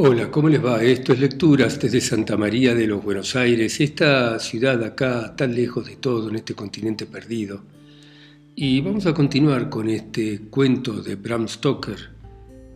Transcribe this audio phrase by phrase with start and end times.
[0.00, 0.80] Hola, ¿cómo les va?
[0.80, 5.88] Esto es Lecturas desde Santa María de los Buenos Aires, esta ciudad acá tan lejos
[5.88, 7.64] de todo, en este continente perdido.
[8.54, 12.10] Y vamos a continuar con este cuento de Bram Stoker,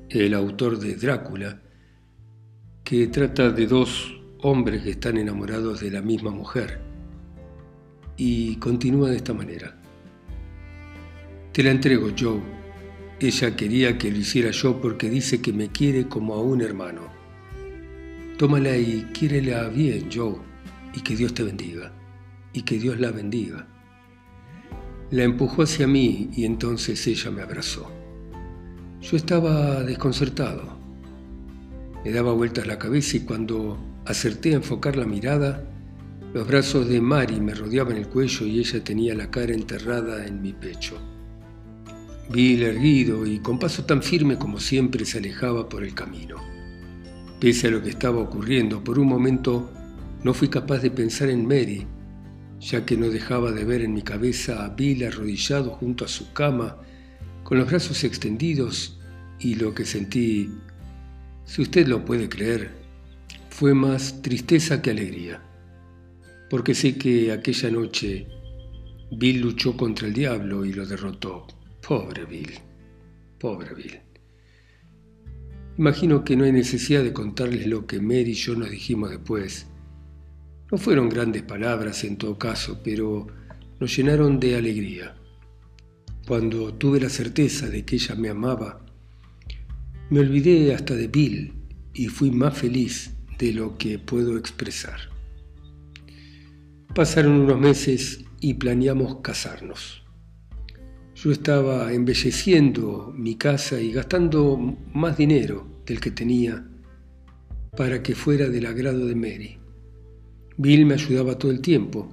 [0.08, 1.62] el autor de Drácula,
[2.82, 6.80] que trata de dos hombres que están enamorados de la misma mujer.
[8.16, 9.80] Y continúa de esta manera.
[11.52, 12.40] Te la entrego, Joe.
[13.20, 17.21] Ella quería que lo hiciera yo porque dice que me quiere como a un hermano.
[18.42, 20.34] Tómala y quiérela bien, Joe,
[20.92, 21.92] y que Dios te bendiga,
[22.52, 23.68] y que Dios la bendiga.
[25.12, 27.88] La empujó hacia mí y entonces ella me abrazó.
[29.00, 30.76] Yo estaba desconcertado.
[32.04, 35.62] Me daba vueltas la cabeza y cuando acerté a enfocar la mirada,
[36.34, 40.42] los brazos de Mari me rodeaban el cuello y ella tenía la cara enterrada en
[40.42, 40.98] mi pecho.
[42.28, 46.61] Bill erguido y con paso tan firme como siempre se alejaba por el camino.
[47.42, 49.68] Pese a lo que estaba ocurriendo, por un momento
[50.22, 51.84] no fui capaz de pensar en Mary,
[52.60, 56.32] ya que no dejaba de ver en mi cabeza a Bill arrodillado junto a su
[56.32, 56.76] cama,
[57.42, 59.00] con los brazos extendidos,
[59.40, 60.50] y lo que sentí,
[61.44, 62.70] si usted lo puede creer,
[63.50, 65.42] fue más tristeza que alegría,
[66.48, 68.28] porque sé que aquella noche
[69.10, 71.48] Bill luchó contra el diablo y lo derrotó.
[71.88, 72.52] Pobre Bill,
[73.40, 74.11] pobre Bill.
[75.78, 79.66] Imagino que no hay necesidad de contarles lo que Mary y yo nos dijimos después.
[80.70, 83.26] No fueron grandes palabras en todo caso, pero
[83.80, 85.14] nos llenaron de alegría.
[86.26, 88.84] Cuando tuve la certeza de que ella me amaba,
[90.10, 91.54] me olvidé hasta de Bill
[91.94, 95.00] y fui más feliz de lo que puedo expresar.
[96.94, 100.01] Pasaron unos meses y planeamos casarnos.
[101.14, 104.56] Yo estaba embelleciendo mi casa y gastando
[104.94, 106.66] más dinero del que tenía
[107.76, 109.58] para que fuera del agrado de Mary.
[110.56, 112.08] Bill me ayudaba todo el tiempo,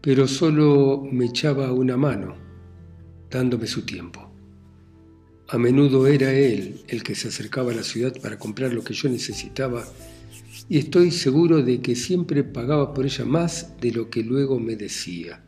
[0.00, 2.36] pero solo me echaba una mano,
[3.30, 4.32] dándome su tiempo.
[5.48, 8.94] A menudo era él el que se acercaba a la ciudad para comprar lo que
[8.94, 9.84] yo necesitaba
[10.68, 14.74] y estoy seguro de que siempre pagaba por ella más de lo que luego me
[14.74, 15.45] decía.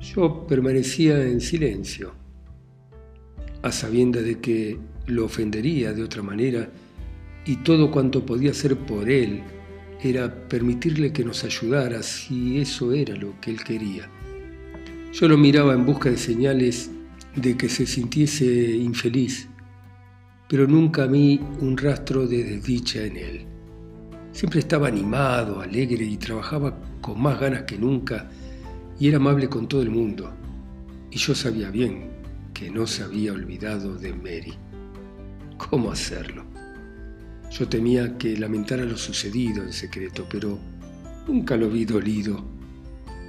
[0.00, 2.14] Yo permanecía en silencio,
[3.62, 6.70] a sabienda de que lo ofendería de otra manera
[7.44, 9.42] y todo cuanto podía hacer por él
[10.02, 14.08] era permitirle que nos ayudara si eso era lo que él quería.
[15.12, 16.90] Yo lo miraba en busca de señales
[17.36, 19.48] de que se sintiese infeliz,
[20.48, 23.46] pero nunca vi un rastro de desdicha en él.
[24.32, 28.30] Siempre estaba animado, alegre y trabajaba con más ganas que nunca
[29.00, 30.30] y era amable con todo el mundo.
[31.10, 32.10] Y yo sabía bien
[32.52, 34.54] que no se había olvidado de Mary.
[35.56, 36.44] ¿Cómo hacerlo?
[37.50, 40.58] Yo temía que lamentara lo sucedido en secreto, pero
[41.26, 42.44] nunca lo vi dolido.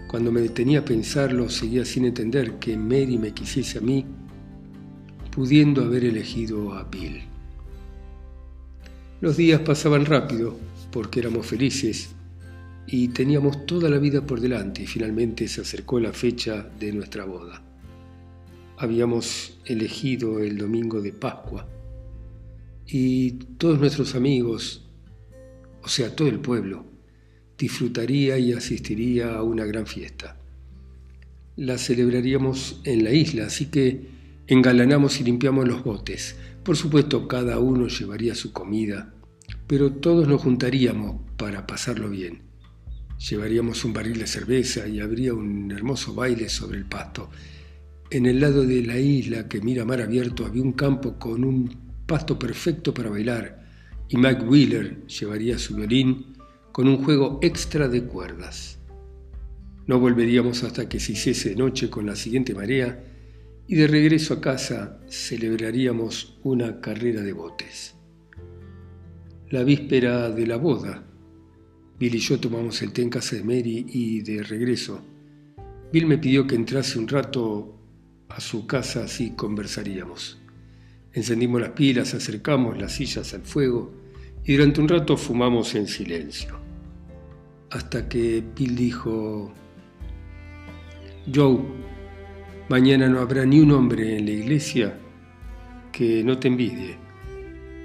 [0.08, 4.06] Cuando me detenía a pensarlo, seguía sin entender que Mary me quisiese a mí,
[5.32, 7.22] pudiendo haber elegido a Bill.
[9.22, 10.58] Los días pasaban rápido
[10.92, 12.14] porque éramos felices
[12.94, 17.24] y teníamos toda la vida por delante y finalmente se acercó la fecha de nuestra
[17.24, 17.64] boda.
[18.78, 21.70] Habíamos elegido el domingo de Pascua
[22.86, 24.90] y todos nuestros amigos,
[25.82, 26.86] o sea, todo el pueblo,
[27.58, 30.38] disfrutaría y asistiría a una gran fiesta.
[31.56, 34.02] La celebraríamos en la isla, así que
[34.48, 36.36] engalanamos y limpiamos los botes.
[36.62, 39.14] Por supuesto, cada uno llevaría su comida,
[39.66, 42.51] pero todos nos juntaríamos para pasarlo bien.
[43.30, 47.30] Llevaríamos un barril de cerveza y habría un hermoso baile sobre el pasto.
[48.10, 52.04] En el lado de la isla que mira mar abierto había un campo con un
[52.08, 53.62] pasto perfecto para bailar
[54.10, 56.36] y Mike Wheeler llevaría su violín
[56.72, 58.80] con un juego extra de cuerdas.
[59.86, 63.04] No volveríamos hasta que se hiciese noche con la siguiente marea
[63.68, 67.96] y de regreso a casa celebraríamos una carrera de botes.
[69.50, 71.11] La víspera de la boda,
[72.02, 75.00] Bill y yo tomamos el té en casa de Mary y de regreso.
[75.94, 77.78] Bill me pidió que entrase un rato
[78.28, 80.40] a su casa así conversaríamos.
[81.14, 83.94] Encendimos las pilas, acercamos las sillas al fuego
[84.44, 86.60] y durante un rato fumamos en silencio.
[87.70, 89.54] Hasta que Bill dijo,
[91.32, 91.60] Joe,
[92.68, 94.98] mañana no habrá ni un hombre en la iglesia
[95.92, 96.98] que no te envidie,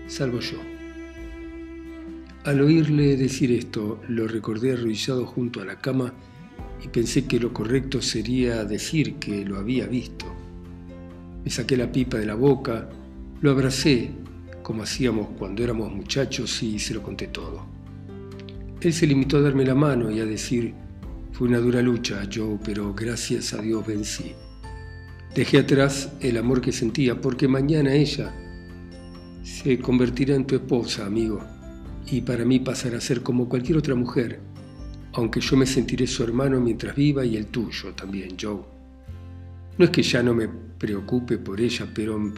[0.06, 0.75] salvo yo.
[2.46, 6.14] Al oírle decir esto, lo recordé arrodillado junto a la cama
[6.80, 10.26] y pensé que lo correcto sería decir que lo había visto.
[11.44, 12.88] Me saqué la pipa de la boca,
[13.40, 14.10] lo abracé
[14.62, 17.66] como hacíamos cuando éramos muchachos, y se lo conté todo.
[18.80, 20.72] Él se limitó a darme la mano y a decir,
[21.32, 24.34] fue una dura lucha, Joe, pero gracias a Dios vencí.
[25.34, 28.32] Dejé atrás el amor que sentía, porque mañana ella
[29.42, 31.40] se convertirá en tu esposa, amigo,
[32.06, 34.40] y para mí pasará a ser como cualquier otra mujer,
[35.12, 38.60] aunque yo me sentiré su hermano mientras viva y el tuyo también, Joe.
[39.78, 42.32] No es que ya no me preocupe por ella, pero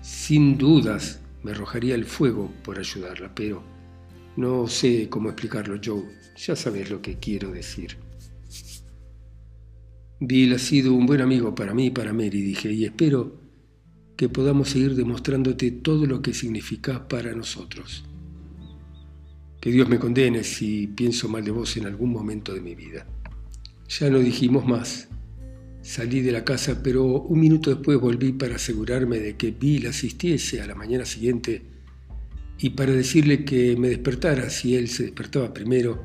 [0.00, 3.62] sin dudas me arrojaría el fuego por ayudarla, pero
[4.36, 6.02] no sé cómo explicarlo, Joe.
[6.36, 7.96] Ya sabes lo que quiero decir.
[10.20, 13.40] Bill ha sido un buen amigo para mí y para Mary, dije, y espero
[14.16, 18.04] que podamos seguir demostrándote todo lo que significas para nosotros.
[19.62, 23.06] Que Dios me condene si pienso mal de vos en algún momento de mi vida.
[23.88, 25.06] Ya no dijimos más.
[25.82, 30.60] Salí de la casa, pero un minuto después volví para asegurarme de que Bill asistiese
[30.60, 31.62] a la mañana siguiente
[32.58, 36.02] y para decirle que me despertara si él se despertaba primero,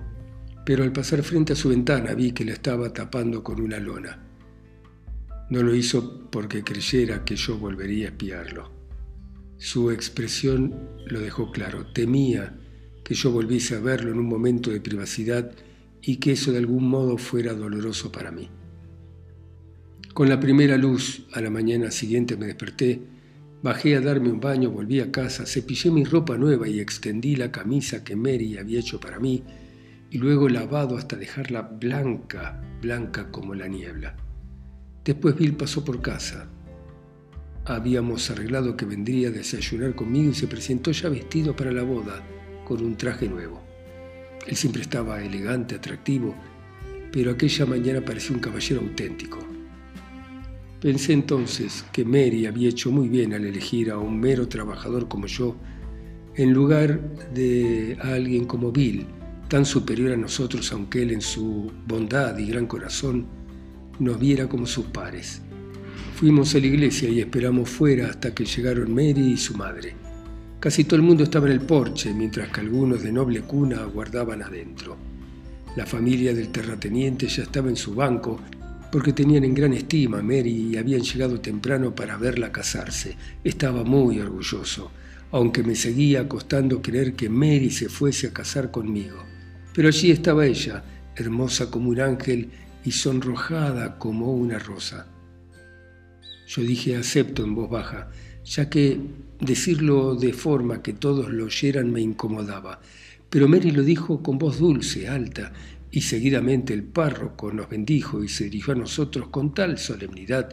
[0.63, 4.24] pero al pasar frente a su ventana vi que la estaba tapando con una lona.
[5.50, 8.71] No lo hizo porque creyera que yo volvería a espiarlo.
[9.57, 10.75] Su expresión
[11.07, 11.92] lo dejó claro.
[11.92, 12.56] Temía
[13.07, 15.54] que yo volviese a verlo en un momento de privacidad
[16.01, 18.50] y que eso de algún modo fuera doloroso para mí.
[20.13, 23.00] Con la primera luz a la mañana siguiente me desperté,
[23.63, 27.50] bajé a darme un baño, volví a casa, cepillé mi ropa nueva y extendí la
[27.50, 29.42] camisa que Mary había hecho para mí
[30.12, 34.18] y luego lavado hasta dejarla blanca, blanca como la niebla.
[35.06, 36.50] Después Bill pasó por casa.
[37.63, 42.21] Habíamos arreglado que vendría a desayunar conmigo y se presentó ya vestido para la boda,
[42.67, 43.61] con un traje nuevo.
[44.45, 46.35] Él siempre estaba elegante, atractivo,
[47.13, 49.39] pero aquella mañana parecía un caballero auténtico.
[50.81, 55.27] Pensé entonces que Mary había hecho muy bien al elegir a un mero trabajador como
[55.27, 55.55] yo
[56.35, 56.99] en lugar
[57.33, 59.05] de a alguien como Bill,
[59.47, 63.27] tan superior a nosotros, aunque él en su bondad y gran corazón
[63.97, 65.41] nos viera como sus pares.
[66.15, 70.06] Fuimos a la iglesia y esperamos fuera hasta que llegaron Mary y su madre.
[70.67, 74.41] Casi todo el mundo estaba en el porche, mientras que algunos de noble cuna aguardaban
[74.41, 74.97] adentro.
[75.77, 78.41] La familia del terrateniente ya estaba en su banco
[78.91, 83.15] porque tenían en gran estima a Mary y habían llegado temprano para verla casarse.
[83.45, 84.91] Estaba muy orgulloso,
[85.31, 89.23] aunque me seguía costando creer que Mary se fuese a casar conmigo.
[89.73, 90.83] Pero allí estaba ella,
[91.15, 92.49] hermosa como un ángel
[92.83, 95.07] y sonrojada como una rosa.
[96.45, 98.11] Yo dije acepto en voz baja,
[98.43, 98.99] ya que
[99.39, 102.80] decirlo de forma que todos lo oyeran me incomodaba,
[103.30, 105.54] pero Mary lo dijo con voz dulce, alta,
[105.92, 110.50] y seguidamente el párroco nos bendijo y se dirigió a nosotros con tal solemnidad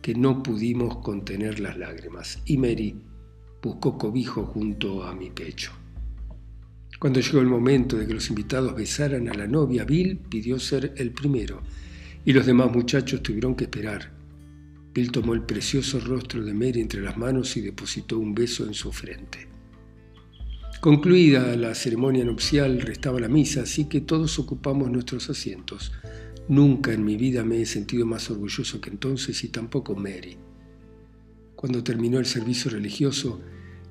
[0.00, 2.96] que no pudimos contener las lágrimas, y Mary
[3.62, 5.72] buscó cobijo junto a mi pecho.
[6.98, 10.94] Cuando llegó el momento de que los invitados besaran a la novia, Bill pidió ser
[10.96, 11.62] el primero,
[12.24, 14.17] y los demás muchachos tuvieron que esperar.
[14.94, 18.74] Bill tomó el precioso rostro de Mary entre las manos y depositó un beso en
[18.74, 19.48] su frente.
[20.80, 25.92] Concluida la ceremonia nupcial, restaba la misa, así que todos ocupamos nuestros asientos.
[26.48, 30.36] Nunca en mi vida me he sentido más orgulloso que entonces y tampoco Mary.
[31.56, 33.40] Cuando terminó el servicio religioso,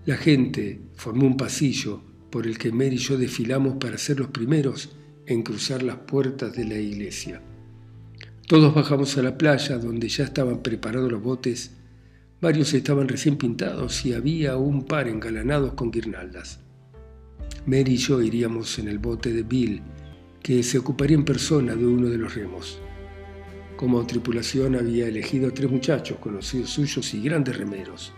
[0.06, 2.02] la gente formó un pasillo
[2.32, 4.90] por el que Mary y yo desfilamos para ser los primeros
[5.26, 7.42] en cruzar las puertas de la iglesia.
[8.48, 11.72] Todos bajamos a la playa donde ya estaban preparados los botes.
[12.40, 16.62] Varios estaban recién pintados y había un par engalanados con guirnaldas.
[17.66, 19.82] Mary y yo iríamos en el bote de Bill,
[20.42, 22.80] que se ocuparía en persona de uno de los remos.
[23.76, 28.14] Como tripulación había elegido a tres muchachos conocidos suyos y grandes remeros.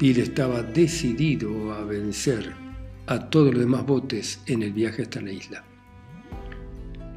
[0.00, 2.54] Bill estaba decidido a vencer
[3.06, 5.75] a todos los demás botes en el viaje hasta la isla.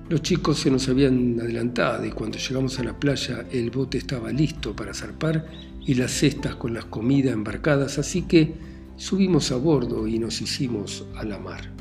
[0.10, 4.32] Los chicos se nos habían adelantado y cuando llegamos a la playa el bote estaba
[4.32, 5.46] listo para zarpar
[5.86, 8.54] y las cestas con las comidas embarcadas, así que
[9.00, 11.72] Subimos a bordo y nos hicimos a la mar.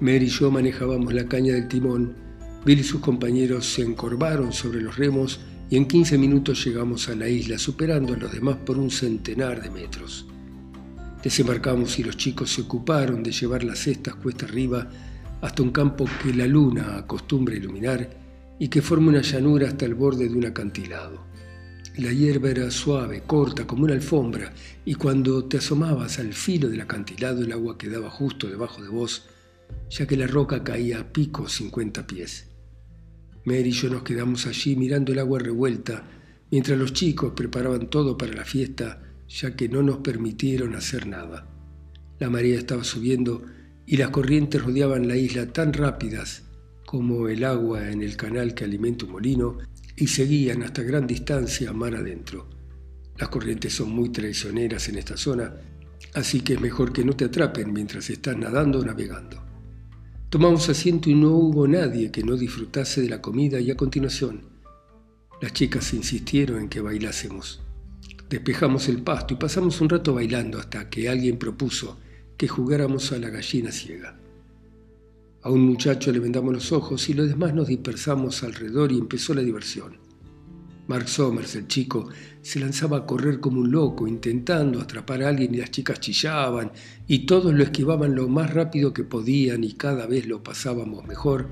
[0.00, 2.14] Mary y yo manejábamos la caña del timón,
[2.64, 7.16] Bill y sus compañeros se encorvaron sobre los remos y en 15 minutos llegamos a
[7.16, 10.26] la isla, superando a los demás por un centenar de metros.
[11.24, 14.88] Desembarcamos y los chicos se ocuparon de llevar las cestas cuesta arriba
[15.42, 18.08] hasta un campo que la luna acostumbra iluminar
[18.58, 21.26] y que forma una llanura hasta el borde de un acantilado.
[21.98, 26.80] La hierba era suave, corta, como una alfombra, y cuando te asomabas al filo del
[26.80, 29.28] acantilado el agua quedaba justo debajo de vos,
[29.90, 32.48] ya que la roca caía a pico cincuenta pies.
[33.44, 36.04] Mary y yo nos quedamos allí mirando el agua revuelta,
[36.50, 41.48] mientras los chicos preparaban todo para la fiesta, ya que no nos permitieron hacer nada.
[42.20, 43.42] La marea estaba subiendo
[43.86, 46.42] y las corrientes rodeaban la isla tan rápidas
[46.86, 49.58] como el agua en el canal que alimenta un molino
[49.96, 52.48] y seguían hasta gran distancia mar adentro.
[53.18, 55.54] Las corrientes son muy traicioneras en esta zona,
[56.14, 59.42] así que es mejor que no te atrapen mientras estás nadando o navegando.
[60.28, 64.52] Tomamos asiento y no hubo nadie que no disfrutase de la comida y a continuación
[65.42, 67.60] las chicas insistieron en que bailásemos.
[68.30, 71.98] Despejamos el pasto y pasamos un rato bailando hasta que alguien propuso
[72.42, 74.18] que jugáramos a la gallina ciega.
[75.42, 79.32] A un muchacho le vendamos los ojos y los demás nos dispersamos alrededor y empezó
[79.32, 79.98] la diversión.
[80.88, 82.08] Mark Somers, el chico,
[82.40, 86.72] se lanzaba a correr como un loco, intentando atrapar a alguien y las chicas chillaban
[87.06, 91.46] y todos lo esquivaban lo más rápido que podían y cada vez lo pasábamos mejor.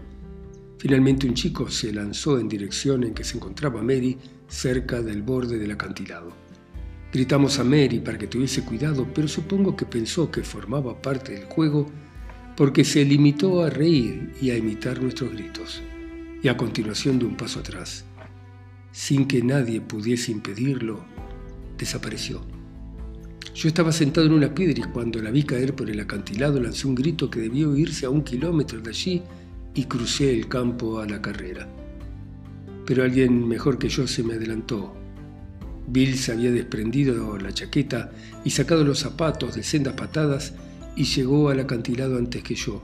[0.78, 4.18] Finalmente un chico se lanzó en dirección en que se encontraba Mary
[4.48, 6.49] cerca del borde del acantilado.
[7.12, 11.44] Gritamos a Mary para que tuviese cuidado, pero supongo que pensó que formaba parte del
[11.44, 11.90] juego
[12.56, 15.82] porque se limitó a reír y a imitar nuestros gritos,
[16.42, 18.04] y a continuación de un paso atrás,
[18.92, 21.04] sin que nadie pudiese impedirlo,
[21.78, 22.42] desapareció.
[23.54, 26.86] Yo estaba sentado en una piedra y cuando la vi caer por el acantilado lancé
[26.86, 29.22] un grito que debió irse a un kilómetro de allí
[29.74, 31.68] y crucé el campo a la carrera.
[32.86, 34.99] Pero alguien mejor que yo se me adelantó.
[35.92, 38.12] Bill se había desprendido la chaqueta
[38.44, 40.54] y sacado los zapatos de sendas patadas
[40.94, 42.80] y llegó al acantilado antes que yo.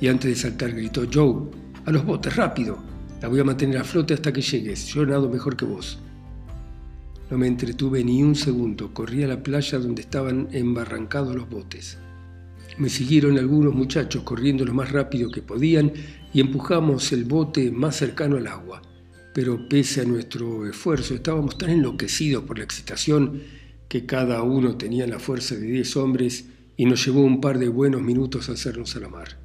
[0.00, 1.50] Y antes de saltar gritó, Joe,
[1.84, 2.82] a los botes, rápido.
[3.22, 4.86] La voy a mantener a flote hasta que llegues.
[4.86, 5.98] Yo nado mejor que vos.
[7.30, 8.92] No me entretuve ni un segundo.
[8.92, 11.98] Corrí a la playa donde estaban embarrancados los botes.
[12.76, 15.92] Me siguieron algunos muchachos corriendo lo más rápido que podían
[16.32, 18.82] y empujamos el bote más cercano al agua.
[19.34, 23.42] Pero pese a nuestro esfuerzo estábamos tan enloquecidos por la excitación
[23.88, 27.68] que cada uno tenía la fuerza de diez hombres y nos llevó un par de
[27.68, 29.36] buenos minutos a hacernos a la mar.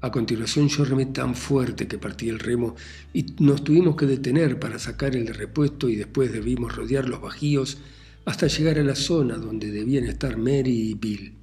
[0.00, 2.74] A continuación yo remé tan fuerte que partí el remo
[3.12, 7.78] y nos tuvimos que detener para sacar el repuesto y después debimos rodear los bajíos
[8.24, 11.34] hasta llegar a la zona donde debían estar Mary y Bill.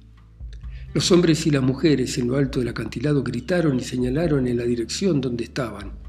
[0.92, 4.64] Los hombres y las mujeres en lo alto del acantilado gritaron y señalaron en la
[4.64, 6.07] dirección donde estaban,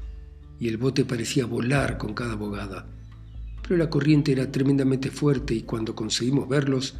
[0.60, 2.86] y el bote parecía volar con cada bogada.
[3.62, 6.94] Pero la corriente era tremendamente fuerte y cuando conseguimos verlos,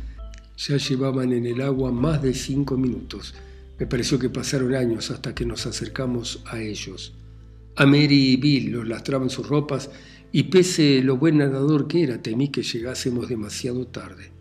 [0.56, 3.34] ya llevaban en el agua más de cinco minutos.
[3.78, 7.14] Me pareció que pasaron años hasta que nos acercamos a ellos.
[7.76, 9.90] A Mary y Bill los lastraban sus ropas
[10.32, 14.32] y pese lo buen nadador que era, temí que llegásemos demasiado tarde.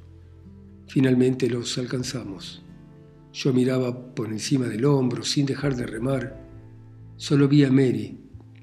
[0.88, 2.64] Finalmente los alcanzamos.
[3.34, 6.48] Yo miraba por encima del hombro sin dejar de remar.
[7.16, 8.18] Solo vi a Mary,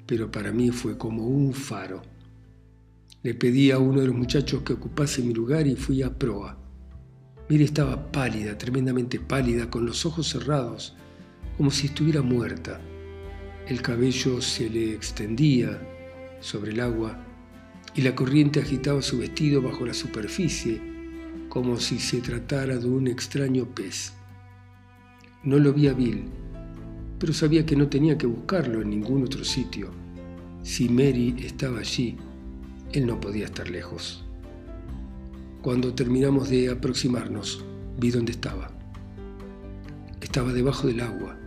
[0.07, 2.01] pero para mí fue como un faro.
[3.21, 6.57] Le pedí a uno de los muchachos que ocupase mi lugar y fui a proa.
[7.49, 10.95] Mira, estaba pálida, tremendamente pálida, con los ojos cerrados,
[11.57, 12.79] como si estuviera muerta.
[13.67, 15.77] El cabello se le extendía
[16.39, 17.17] sobre el agua
[17.95, 20.81] y la corriente agitaba su vestido bajo la superficie,
[21.49, 24.13] como si se tratara de un extraño pez.
[25.43, 26.25] No lo vi a Bill,
[27.19, 29.89] pero sabía que no tenía que buscarlo en ningún otro sitio.
[30.63, 32.17] Si Mary estaba allí,
[32.93, 34.23] él no podía estar lejos.
[35.61, 37.63] Cuando terminamos de aproximarnos,
[37.99, 38.71] vi dónde estaba.
[40.21, 41.37] Estaba debajo del agua.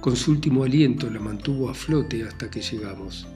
[0.00, 3.26] Con su último aliento la mantuvo a flote hasta que llegamos.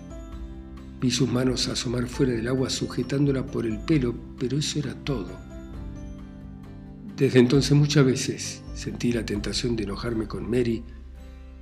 [1.01, 5.31] Vi sus manos asomar fuera del agua sujetándola por el pelo, pero eso era todo.
[7.17, 10.85] Desde entonces muchas veces sentí la tentación de enojarme con Mary,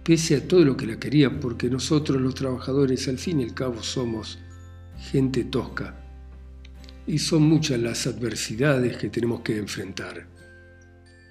[0.07, 3.55] pese a todo lo que la quería, porque nosotros los trabajadores al fin y al
[3.55, 4.39] cabo somos
[5.01, 6.01] gente tosca
[7.09, 10.29] y son muchas las adversidades que tenemos que enfrentar.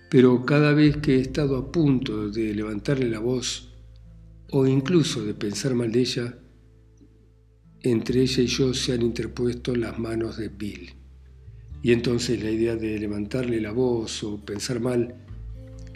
[0.09, 3.73] Pero cada vez que he estado a punto de levantarle la voz
[4.51, 6.37] o incluso de pensar mal de ella,
[7.81, 10.93] entre ella y yo se han interpuesto las manos de Bill.
[11.81, 15.24] Y entonces la idea de levantarle la voz o pensar mal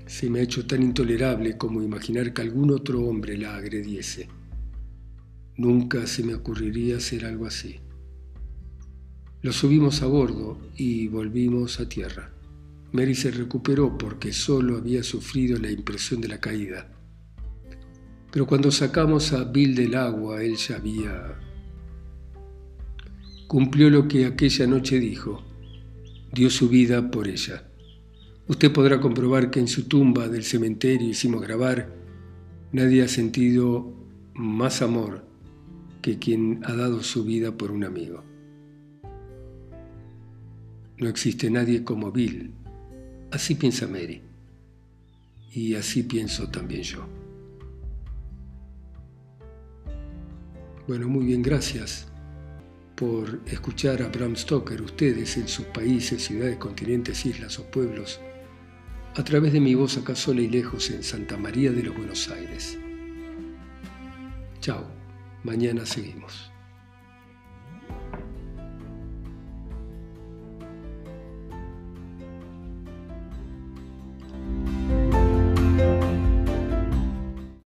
[0.10, 4.28] se me ha hecho tan intolerable como imaginar que algún otro hombre la agrediese.
[5.56, 7.80] Nunca se me ocurriría hacer algo así.
[9.44, 12.34] Lo subimos a bordo y volvimos a tierra.
[12.92, 16.92] Mary se recuperó porque solo había sufrido la impresión de la caída.
[18.32, 21.39] Pero cuando sacamos a Bill del agua, él ya había...
[23.48, 25.44] Cumplió lo que aquella noche dijo.
[26.34, 27.68] Dio su vida por ella.
[28.50, 31.94] Usted podrá comprobar que en su tumba del cementerio hicimos grabar,
[32.72, 33.94] nadie ha sentido
[34.34, 35.24] más amor
[36.01, 38.24] que quien ha dado su vida por un amigo.
[40.98, 42.51] No existe nadie como Bill.
[43.32, 44.24] Así piensa Mary.
[45.51, 47.08] y así pienso también yo.
[50.88, 52.08] Bueno, muy bien, gracias
[52.96, 58.20] por escuchar a Bram Stoker, ustedes en sus países, ciudades, continentes, islas o pueblos,
[59.19, 62.29] a través de mi voz acá sola y lejos en Santa María de los Buenos
[62.29, 62.79] Aires.
[64.61, 64.85] Chao,
[65.43, 66.49] mañana seguimos.